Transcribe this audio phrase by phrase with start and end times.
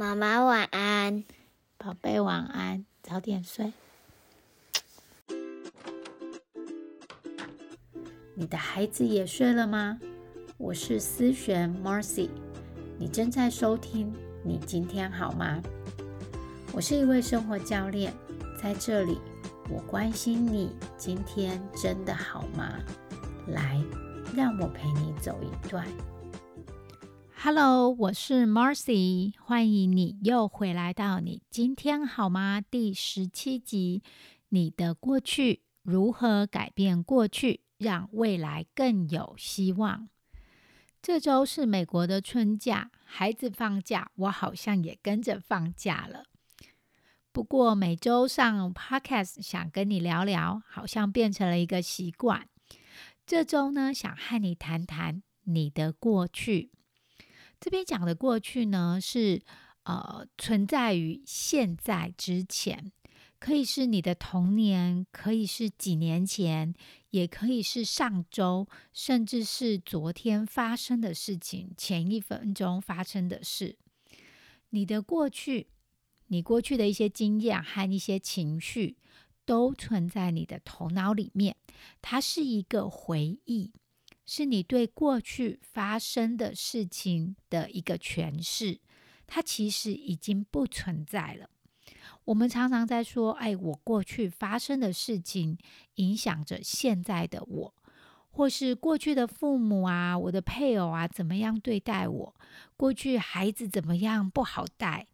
[0.00, 1.24] 妈妈晚安，
[1.76, 3.70] 宝贝晚安，早点睡。
[8.32, 10.00] 你的孩子也睡了吗？
[10.56, 12.30] 我是思璇 Marcy，
[12.98, 14.10] 你正在收听。
[14.42, 15.60] 你今天好吗？
[16.72, 18.10] 我是一位生活教练，
[18.58, 19.18] 在这里
[19.68, 22.72] 我关心你今天真的好吗？
[23.48, 23.78] 来，
[24.34, 25.86] 让我陪你走一段。
[27.42, 32.60] Hello，我是 Marcy，欢迎你又回来到你今天好吗？
[32.60, 34.02] 第十七集，
[34.50, 37.62] 你的过去如何改变过去？
[37.78, 40.10] 让未来更有希望。
[41.00, 46.24] 这周是美国的春假，孩子放假，我好像也跟着放假了。
[47.32, 52.46] 不过每周上 Podcast 想跟你聊聊，好像变成了一个习惯。
[53.24, 56.70] 这周呢，想和你谈谈你的过去。
[57.60, 59.42] 这边讲的过去呢，是
[59.84, 62.90] 呃存在于现在之前。
[63.38, 66.74] 可以是你的童年，可以是几年前，
[67.08, 73.78] 也可以是上周，甚至是昨天发生的事情，前一分钟发生的事。
[74.68, 75.68] 你的过去，
[76.26, 78.98] 你过去的一些经验和一些情绪，
[79.46, 81.56] 都存在你的头脑里面。
[82.02, 83.72] 它是一个回忆，
[84.32, 88.78] 是你对过去发生的事情的一个诠释。
[89.26, 91.50] 它其实已经不存在了。
[92.26, 95.58] 我们常常在说：“哎，我过去发生的事情
[95.96, 97.74] 影响着现在的我，
[98.30, 102.34] 或是过去的父母啊，我的配偶啊，怎么样对待我？
[102.76, 105.08] 过去孩子怎么样不好带？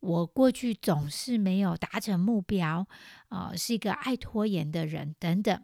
[0.00, 2.88] 我过去总是没有达成目标，
[3.28, 5.62] 啊，是一个爱拖延的人等等。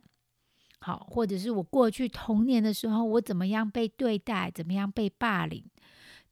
[0.81, 4.51] 好，或者是我过去童年的时候，我怎么样被对待？
[4.51, 5.65] 怎么样被霸凌？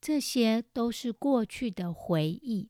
[0.00, 2.68] 这些都是过去的回忆。”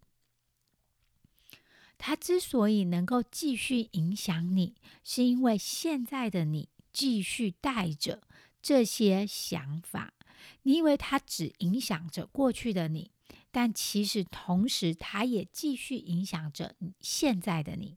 [1.99, 8.23] 它之所以能够继续影响你，是因为现在的你继续带着
[8.61, 10.13] 这些想法。
[10.63, 13.11] 你以为它只影响着过去的你，
[13.51, 17.97] 但其实同时它也继续影响着现在的你。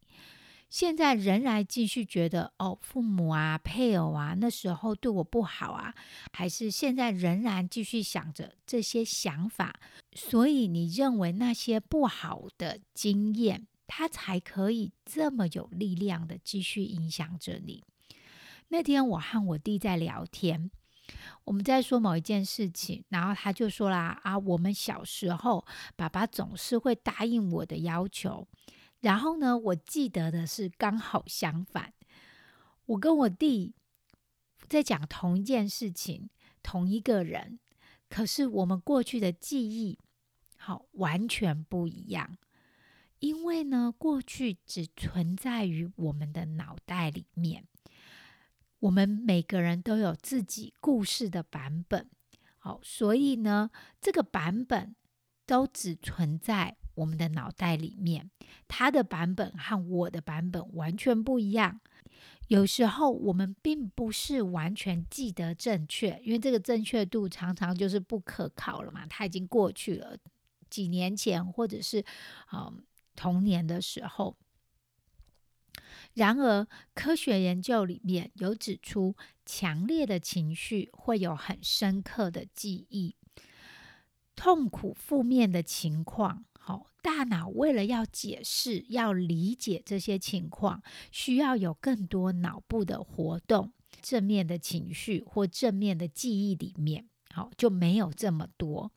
[0.70, 5.94] 现在仍然继续觉得哦，父母啊、配偶啊，那时候对我不好啊，
[6.32, 9.80] 还是现在仍然继续想着这些想法，
[10.14, 13.68] 所以你认为那些不好的经验。
[13.92, 17.84] 他才可以这么有力量的继续影响着你。
[18.68, 20.70] 那天我和我弟在聊天，
[21.46, 25.66] 我们在说某一件事情，然后他就说啦：“啊，我们小时候
[25.96, 28.48] 爸爸总是会答应我的要求，
[29.02, 31.94] 然后呢，我记得的是刚好相反。
[32.86, 33.74] 我跟我弟
[34.68, 36.30] 在讲同一件事情，
[36.62, 37.60] 同一个人，
[38.10, 40.00] 可是我们过去的记忆，
[40.58, 42.38] 好完全不一样。”
[43.20, 47.68] 因为呢，过去只存在于我们的脑袋里面，
[48.80, 52.10] 我们每个人都有自己故事的版本，
[52.58, 54.96] 好，所以呢，这个版本
[55.46, 58.30] 都只存在我们的脑袋里面，
[58.68, 61.80] 他的版本和我的版本完全不一样。
[62.48, 70.18] 有时候我们并不是完全记得正确，因为这个正确度常常就是不可靠了嘛，它已经过去了
[70.70, 72.04] 几年前，或者是
[72.54, 72.84] 嗯。
[73.16, 74.38] 童年的时候，
[76.14, 79.14] 然而科学研究里面有指出，
[79.46, 83.18] 强烈的情绪会有很深刻的记忆。
[84.38, 86.46] 痛苦、负面的情况，
[87.02, 93.72] 大脑为了要解释、要理解这些情况，需要有更多脑部的活动。
[94.02, 98.92] 正面的情绪或正面的记忆里面，好就没有这么多。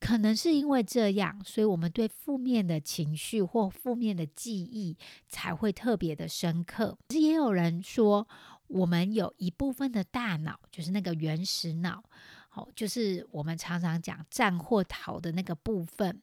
[0.00, 4.96] 可能是因为这样，所以我们对负面的情绪或负面的记忆
[5.28, 6.98] 才会特别的深刻。
[7.08, 8.26] 其实也有人说，
[8.66, 12.02] 我们有一部分的大脑，就是那个原始脑，
[12.48, 16.20] 好，就是我们常常讲战或逃的那个部分。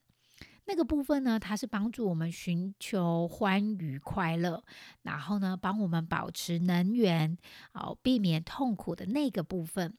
[0.65, 4.63] 那个部分呢，它是帮助我们寻求欢愉快乐，
[5.01, 7.37] 然后呢，帮我们保持能源，
[7.73, 9.97] 好，避免痛苦的那个部分。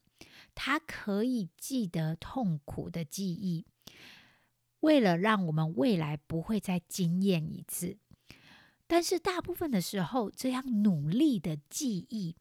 [0.55, 3.65] 它可以记得痛苦的记忆。
[4.79, 7.97] 为了让我们未来不会再经验一次，
[8.87, 12.35] 但是大部分的时候，这样努力的记忆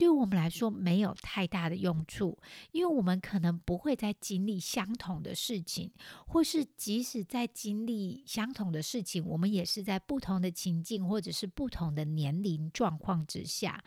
[0.00, 2.38] 对我们来说没有太大的用处，
[2.72, 5.92] 因为我们可能不会再经历相同的事情，
[6.26, 13.84] 或是即使在经历相同的事情，我们也是在不同的情境或者是不同的年龄状况之下，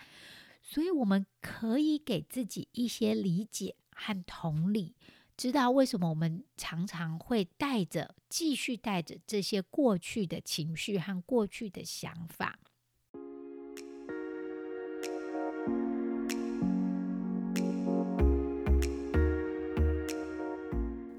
[0.62, 4.96] 所以我们可以给自己一些理解和同理。
[5.36, 12.60] 知道为什么我们常常会带着、继续带着这些过去的情绪和过去的想法。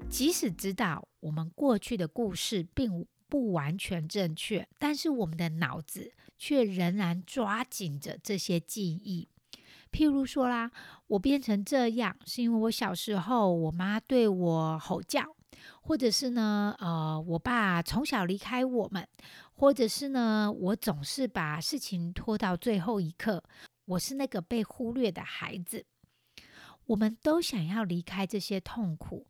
[0.09, 9.27] 即使知道我们过去的故事并不完全正确，但是我们的脑子却仍然抓紧着这些记忆。
[9.91, 10.71] 譬如说啦，
[11.07, 15.35] 我变成这样是因为我小时候我妈对我吼叫，
[15.81, 19.05] 或者是呢，呃，我爸从小离开我们，
[19.53, 23.43] 或者是呢，我总是把事情拖到最后一刻，
[23.85, 25.85] 我是那个被忽略的孩子。
[26.87, 29.25] 我们都想要离开这些痛苦。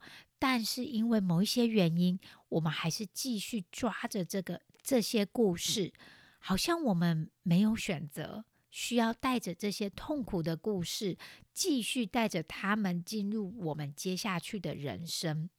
[0.48, 2.20] 但是因为某一些原因，
[2.50, 5.92] 我们还是继续抓着这个这些故事，
[6.38, 11.18] 好像我们没有选择，需要带着这些痛苦的故事，
[11.52, 15.50] 继续带着他们进入我们接下去的人生。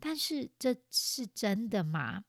[0.00, 2.24] 但是这是真的吗？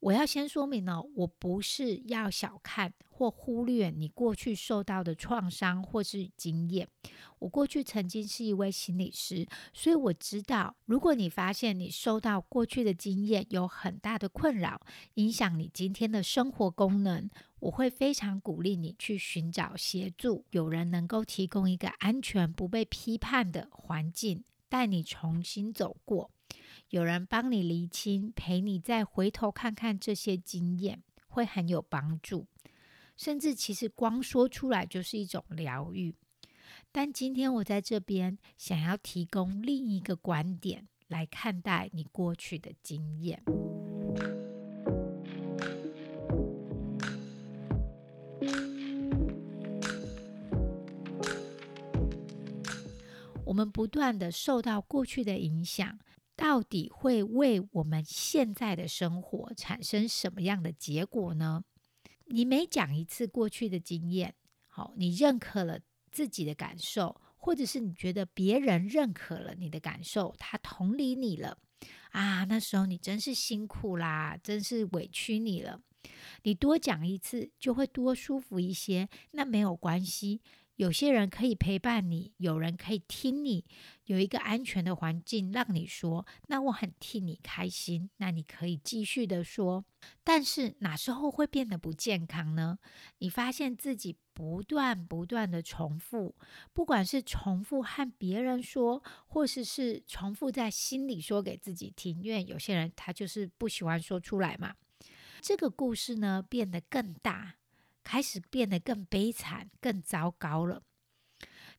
[0.00, 6.86] 我要先说明呢，我不是要小看或忽略你过去受到的创伤或是经验。
[7.38, 14.80] 我过去曾经是一位心理师，所以我知道，如果你发现你受到过去的经验有很大的困扰，
[15.14, 17.28] 影响你今天的生活功能，
[17.60, 26.30] 我会非常鼓励你去寻找协助，有人能够提供一个安全、不被批判的环境，带你重新走过。
[26.90, 32.46] 有人帮你厘清，陪你再回头看看这些经验，会很有帮助。
[33.16, 36.14] 甚至其实光说出来就是一种疗愈。
[36.92, 43.42] 但今天我在这边想要提供另一个观点来看待你过去的经验。
[53.44, 55.98] 我们不断的受到过去的影响。
[56.36, 61.64] 到底会为我们现在的生活产生什么样的结果呢？
[62.26, 64.34] 你每讲一次过去的经验，
[64.66, 65.80] 好，你认可了
[66.12, 71.58] 自己的感受，或者是你觉得别人认可了你的感受，他同理你了
[72.10, 75.80] 啊，那时候你真是辛苦啦，真是委屈你了。
[76.42, 79.08] 你多讲一次，就会多舒服一些。
[79.32, 80.40] 那没有关系。
[80.76, 83.64] 有些人可以陪伴你，有人可以听你，
[84.06, 88.10] 有一个安全的环境让你说，那我很替你开心。
[88.16, 89.84] 那你可以继续的说，
[90.24, 92.78] 但是哪时候会变得不健康呢？
[93.18, 96.34] 你发现自己不断不断的重复，
[96.72, 104.74] 不管是重复和别人说，或是是重复在心里说给自己听，因为有些人他就是不喜欢说出来嘛。
[105.40, 107.56] 这个故事呢，变得更大。
[108.04, 110.84] 开始变得更悲惨、更糟糕了。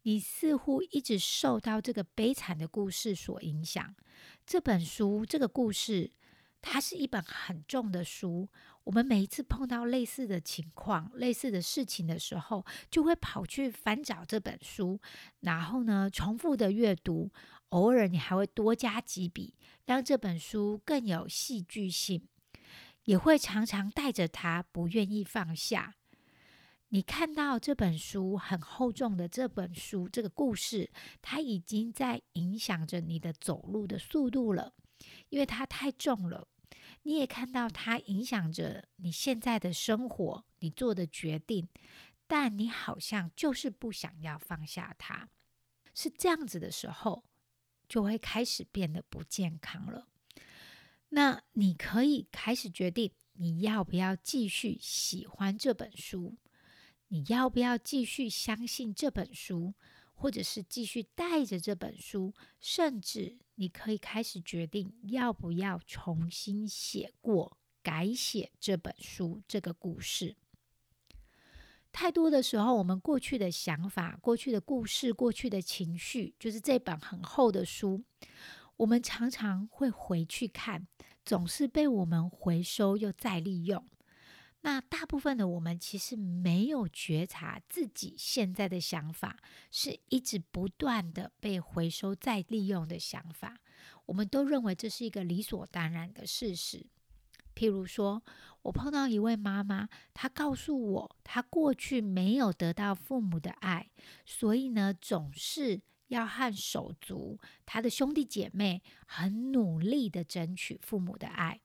[0.08, 3.94] 你似乎一直受到这个悲惨的故事所影响。
[4.46, 6.14] 这本书、这个故事，
[6.62, 8.48] 它是一本很重的书。
[8.86, 14.98] 我们每一次碰到类似的情况、类似的事情的时候，就会跑去翻找这本书，
[15.42, 17.30] 然后呢，重复的阅读。
[17.72, 19.56] 偶尔你还会多加几笔，
[19.88, 22.26] 让这本书更有戏剧性。
[23.04, 25.97] 也会常常带着它，不愿意放下。
[26.90, 30.90] 你看到这本书很厚重的这本书，这个故事，
[31.22, 34.74] 它已经在影响着你的走路的速度了，
[35.28, 36.48] 因为它太重了。
[37.04, 41.68] 你也看到它影响着你现在的生活，你做的决定，
[42.26, 45.28] 但你好像就是不想要放下它。
[45.94, 47.26] 是这样子的时候，
[47.90, 50.08] 就会开始变得不健康了。
[51.10, 56.38] 那你可以开始决定，你要不要继续喜欢这本书。
[57.10, 59.74] 你要不要继续相信这本书，
[60.14, 62.34] 或者是继续带着这本书？
[62.60, 70.36] 甚至你可以开始决定要不要重新写过、改写这本书这个故事。
[71.94, 78.04] 太多的时候，我们过去的想法、过去的故事、过去的情绪，就是这本很厚的书，
[78.76, 80.86] 我们常常会回去看，
[81.26, 83.84] 总是被我们回收又再利用。
[84.68, 89.38] 那大部分的我们其实没有觉察自己现在的想法
[89.72, 93.62] 是一直不断的被回收再利用的想法，
[94.08, 96.86] 我们都认为这是一个理所当然的事实。
[97.56, 98.22] 譬如说，
[98.64, 103.90] 我碰到一位妈妈，她告诉我，她过去没有得到父母的爱，
[104.26, 111.62] 所以呢，总是要和手足、她的兄弟姐妹很努力的争取父母的爱。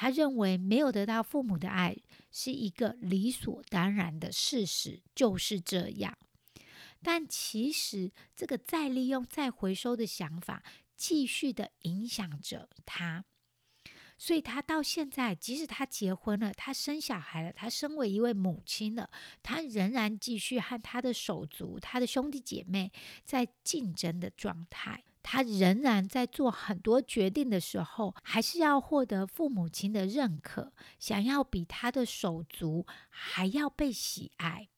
[0.00, 1.94] 他认为没有得到父母的爱
[2.32, 6.16] 是一个理所当然的事实，就是这样。
[7.02, 10.62] 但其实这个再利用、再回收的想法，
[10.96, 13.26] 继续的影响着他。
[14.16, 19.10] 所以，他到现在，即使他结婚了，他生小孩了，他身为一位母亲了，
[19.42, 22.90] 他仍然继续和他的手足、他的兄弟姐妹
[23.26, 25.04] 在竞争的状态。
[25.22, 34.68] 他仍然在做很多决定的时候，还是要获得父母亲的认可，想要比他的手足还要被喜爱。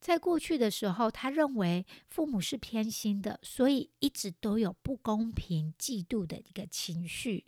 [0.00, 7.46] 在过去的时候，他认为父母是偏心的，所以一直都有不公平、嫉妒的一个情绪。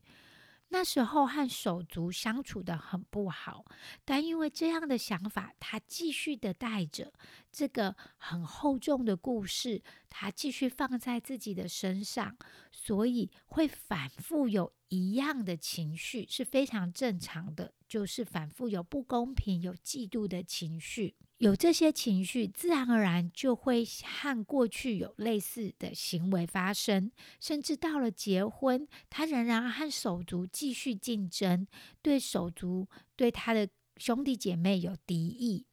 [0.69, 3.67] 那时候和手足相处的很不好，
[4.07, 7.13] 但因为这样的想法，他继续的带着
[7.51, 9.83] 这个很厚重的故事，
[10.15, 12.37] 他继续放在自己的身上，
[12.71, 21.15] 所以会反复有一样的情绪，是非常正常的，就是反复有不公平、有嫉妒的情绪。
[21.39, 31.67] 有这些情绪，自然而然就会和过去有类似的行为发生，甚至到了结婚，他仍然和手足继续竞争，
[32.03, 35.67] 对手足、对他的兄弟姐妹有敌意。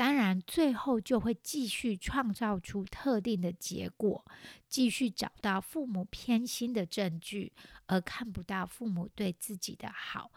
[0.00, 4.24] 当然，最后就会继续创造出特定的结果，
[4.66, 7.52] 继续找到父母偏心的证据，
[7.84, 10.32] 而看不到父母对自己的好，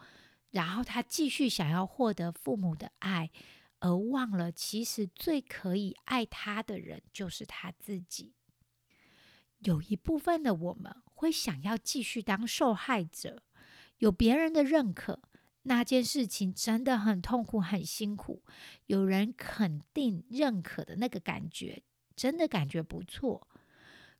[0.50, 3.30] 然后他继续想要获得父母的爱。
[3.80, 8.34] 而忘了，其实最可以爱他的人就是他自己。
[9.60, 13.42] 有一部分的我们会想要继续当受害者，
[13.96, 15.22] 有别人的认可，
[15.64, 18.42] 那件事情真的很痛苦、很辛苦。
[18.86, 21.82] 有人肯定、认可的那个感觉，
[22.16, 23.48] 真的感觉不错。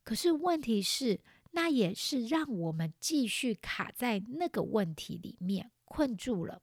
[0.02, 1.20] 可是问题是，
[1.52, 6.60] 那也是让我们继续卡在那个问题里面，困住了。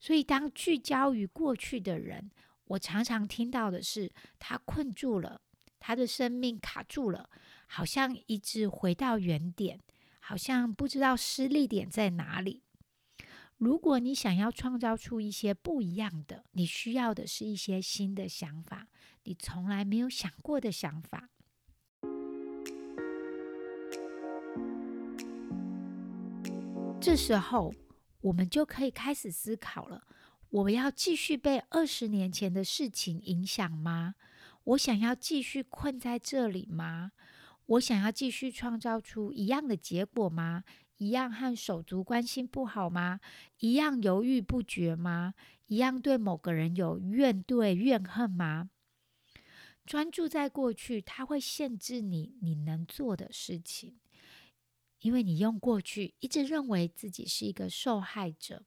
[0.00, 2.30] 所以，当聚焦于过去的人，
[2.64, 5.40] 我常常听到的是，他困住了，
[5.78, 7.30] 他的生命卡住了，
[7.66, 9.80] 好像一直回到原点，
[10.20, 12.62] 好像不知道失力点在哪里。
[13.64, 18.88] 如果你想要创造出一些不一样的，你需要的是一些新的想法，
[19.22, 21.28] 你从来没有想过的想法。
[27.00, 27.72] 这时候。
[28.22, 30.04] 我们就可以开始思考了：
[30.48, 34.14] 我要继续被二十年前的事情影响吗？
[34.62, 37.10] 我想要继续困在这里吗？
[37.66, 40.62] 我想要继续创造出一样的结果吗？
[41.02, 43.18] 一样和手足关系不好吗？
[43.58, 45.34] 一样犹豫不决吗？
[45.66, 48.70] 一样对某个人有怨对怨恨吗？
[49.84, 53.98] 专注在过去，它会限制你你能做的事情。
[55.00, 58.62] 因为你用过去一直认为自己是一个受害者，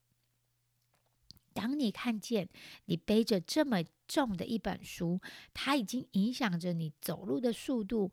[1.53, 2.49] 当你看见
[2.87, 5.21] 你背着这么重的一本书，
[5.53, 8.11] 它已经影响着你走路的速度，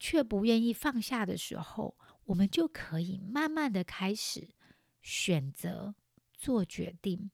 [0.00, 4.50] 却不愿意放下的时候，我们就可以慢慢的开始
[5.00, 5.94] 选择
[6.32, 7.30] 做决定。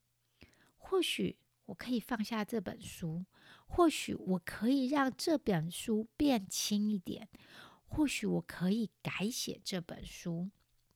[0.77, 3.27] 或许我可以放下这本书，
[3.67, 7.29] 或许我可以让这本书变轻一点。
[7.85, 10.51] 或许我可以改写这本书，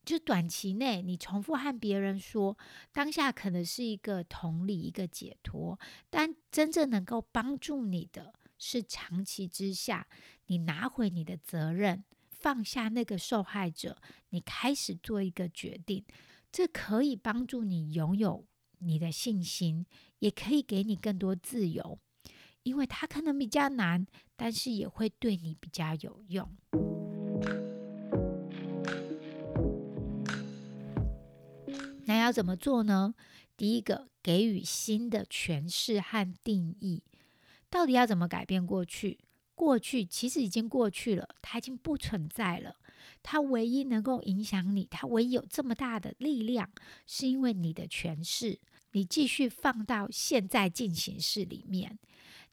[0.05, 2.59] 就短期内你重复和别人说，
[2.93, 5.79] 当下可能是一个同理，一个解脱，
[6.11, 10.07] 但真正能够帮助你的是长期之下，
[10.47, 12.05] 你拿回你的责任，
[12.43, 13.97] 放下那个受害者，
[14.31, 16.05] 你开始做一个决定，
[16.51, 18.45] 这可以帮助你拥有
[18.79, 19.87] 你的信心，
[20.19, 22.01] 也可以给你更多自由。
[22.65, 24.07] 因为它可能比较难，
[24.37, 26.49] 但是也会对你比较有用。
[32.05, 33.15] 那要怎么做呢？
[33.57, 37.05] 第一个，给予新的诠释和定义。
[37.71, 39.19] 到底要怎么改变过去？
[39.55, 42.77] 过去其实已经过去了，它已经不存在了。
[43.23, 46.71] 它唯一能够影响你，它唯一有这么大的力量，
[47.07, 48.59] 是因为你的诠释。
[48.93, 51.99] 你继续放到现在进行式里面。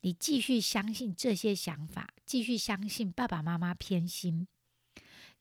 [0.01, 4.47] 你继续相信这些想法，继续相信爸爸妈妈偏心。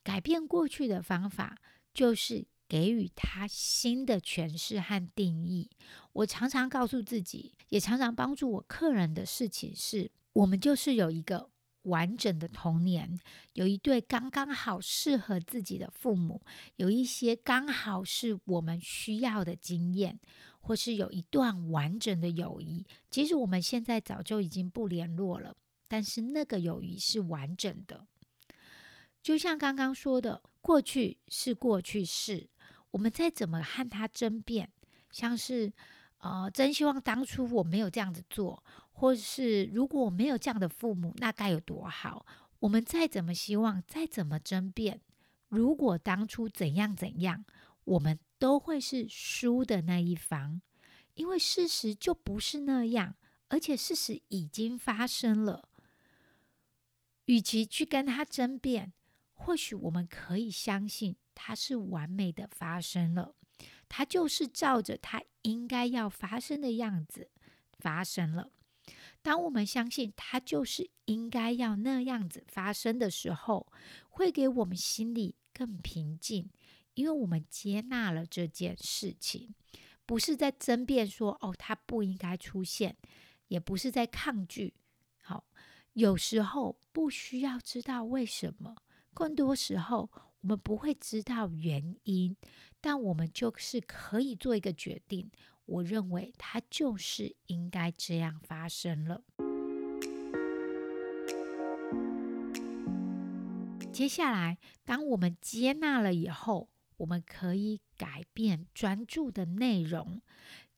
[0.03, 1.59] 改变过去的方法
[1.95, 5.71] 就是给予他新的诠释和定义。
[6.13, 11.51] 我常常告诉自己，也常常帮助我客人的事情是：我们就是有一个
[11.83, 13.19] 完整的童年，
[13.55, 16.43] 有一对刚刚好适合自己的父母，
[16.77, 20.19] 有一些刚好是我们需要的经验。
[20.61, 25.57] 或是有一段完整的友谊，即使我们现在早就已经不联络了，
[25.87, 28.07] 但是那个友谊是完整的。
[29.23, 32.51] 就像刚刚说的，过去是过去式，
[32.91, 34.71] 我们再怎么和他争辩，
[35.11, 35.73] 像是
[36.19, 42.27] 呃，真希望当初我没有这样子做，或是如果我没有这样的父母，那该有多好。
[42.61, 45.01] 我们再怎么希望，再怎么争辩，
[45.49, 47.45] 如果当初怎样怎样，
[47.85, 50.61] 我们都会是输的那一方，
[51.15, 53.15] 因为事实就不是那样，
[53.49, 55.69] 而且事实已经发生了。
[57.27, 58.93] 与其去跟他争辩，
[59.35, 63.37] 或许我们可以相信他是完美的发生了，
[63.89, 67.31] 它就是照着它应该要发生的样子
[67.79, 68.51] 发生了。
[69.23, 73.73] 当我们相信它就是应该要那样子发生的时候，
[74.09, 76.51] 会给我们心里更平静，
[76.95, 79.55] 因为我们接纳了这件事情，
[80.07, 82.97] 不是在争辩说哦它不应该出现，
[83.49, 84.75] 也不是在抗拒。
[85.23, 85.45] 好。
[85.95, 88.77] 有时候不需要知道为什么，
[89.13, 90.09] 更多时候
[90.41, 92.37] 我们不会知道原因，
[92.81, 95.31] 但我们就是可以做一个决定。
[95.67, 99.23] 我认为它就是应该这样发生了。
[103.93, 106.69] 接下来，当我们接纳了以后，
[106.99, 110.23] 我们可以改变专注的内容，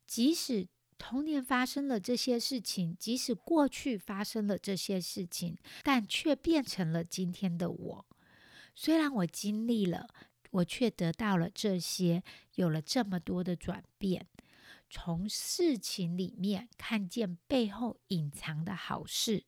[0.07, 0.69] 即使。
[1.03, 8.07] 童年发生了这些事情，即使过去发生了这些事情，但却变成了今天的我。
[8.75, 10.09] 虽然我经历了，
[10.51, 12.23] 我却得到了这些，
[12.55, 14.27] 有了这么多的转变。
[14.89, 19.45] 从事情里面看见背后隐藏的好事，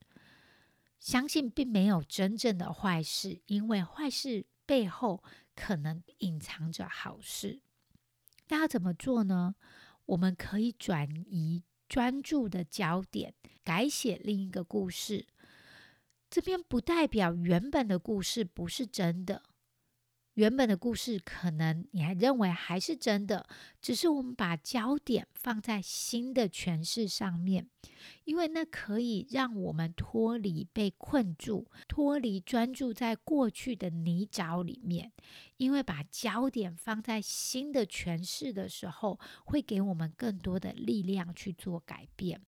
[1.01, 5.25] 相信并没有真正的坏事，因为坏事背后
[5.57, 7.61] 可能隐藏着好事。
[8.49, 9.57] 那要怎么做呢？
[10.07, 15.27] 我们可以转移专注的焦点，改写另一个故事。
[16.33, 19.43] 这边不代表原本的故事不是真的。
[20.33, 23.47] 原本的故事可能你还认为还是真的，
[23.83, 27.69] 只是我们把焦点放在新的诠释上面，
[28.25, 35.13] 因为那可以让我们脱离被困住，脱离专注在过去的泥沼里面。
[35.59, 42.41] 因为把焦点放在新的诠释的时候，会给我们更多的力量去做改变。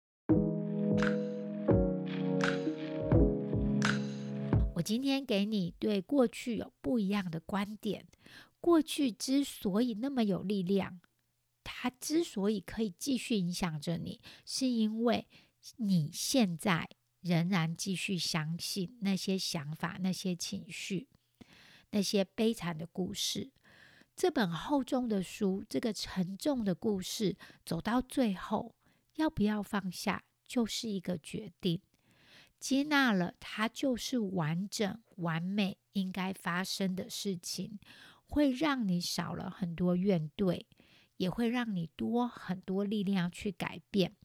[4.83, 8.05] 今天给你对过去有不一样的观点。
[8.59, 10.99] 过去之所以那么有力量，
[11.63, 15.27] 它之所以可以继续影响着你，是因为
[15.77, 16.87] 你现在
[17.21, 21.07] 仍然继续相信那些想法、那些情绪、
[21.91, 23.51] 那些悲惨的故事。
[24.15, 28.75] 这本厚重的书，这个沉重的故事，走到最后，
[29.15, 31.81] 要不要放下，就是一个决定。
[32.63, 37.77] 接纳了，它就是完整、完美应该发生的事情，
[38.25, 40.63] 会让你少了很多怨怼，
[41.17, 44.15] 也会让你多很多力量去改变。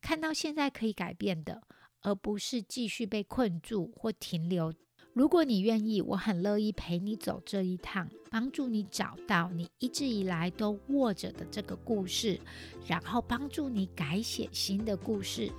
[0.00, 1.66] 看到现在可以改变的，
[2.02, 4.72] 而不是继续被困住或停留。
[5.12, 12.38] 如果你愿意，我很乐意陪你走这一趟，帮助你找到你一直以来都握着的这个故事，
[12.86, 15.50] 然后帮助你改写新的故事。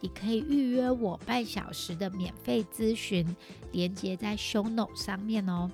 [0.00, 3.26] 你可以预约我半小时的免费咨询，
[3.72, 5.68] 连接在 Show Note 上面哦。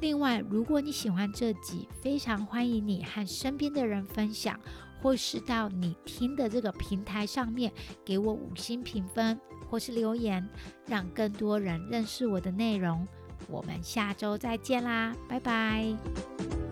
[0.00, 4.60] 另外，如果你喜欢这集，非常欢迎你和身边的人分享，
[5.02, 7.72] 或是到你听的这个平台上面
[8.04, 9.40] 给我五星评分。
[9.70, 10.46] 或是留言，
[10.86, 13.06] 让更多人认识我的内容。
[13.48, 16.67] 我们下周再见啦，拜拜。